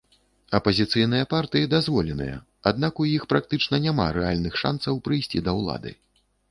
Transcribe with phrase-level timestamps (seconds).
[0.59, 2.39] Апазіцыйныя партыі дазволеныя,
[2.73, 5.91] аднак у іх практычна няма рэальных шанцаў прыйсці да ўлады.